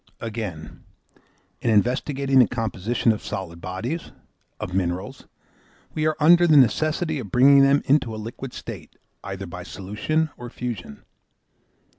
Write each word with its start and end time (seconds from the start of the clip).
Again, 0.19 0.83
in 1.61 1.69
investigating 1.69 2.39
the 2.39 2.47
composition 2.47 3.11
of 3.11 3.23
solid 3.23 3.61
bodies, 3.61 4.11
of 4.59 4.73
minerals, 4.73 5.27
we 5.93 6.07
are 6.07 6.15
under 6.19 6.47
the 6.47 6.57
necessity 6.57 7.19
of 7.19 7.29
bringing 7.31 7.61
them 7.61 7.83
into 7.85 8.15
a 8.15 8.17
liquid 8.17 8.51
state, 8.51 8.95
either 9.23 9.45
by 9.45 9.61
solution 9.61 10.31
or 10.37 10.49
fusion. 10.49 11.05